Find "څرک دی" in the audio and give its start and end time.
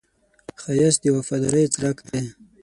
1.73-2.21